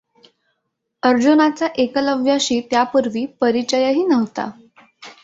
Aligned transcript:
अर्जुनाचा 1.03 1.67
एकलव्याशी 1.75 2.59
त्यापूर्वी 2.61 3.25
परिचयही 3.41 4.05
नव्हता. 4.05 4.49